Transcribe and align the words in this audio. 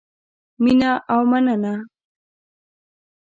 مینه 0.63 0.91
او 1.13 1.21
مننه 1.31 1.75